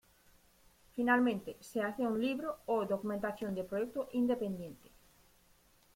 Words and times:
Finalmente, 0.95 1.57
se 1.59 1.83
hace 1.83 2.07
un 2.07 2.19
libro 2.19 2.57
o 2.65 2.87
documentación 2.87 3.53
de 3.53 3.63
proyecto 3.63 4.09
independiente. 4.13 4.89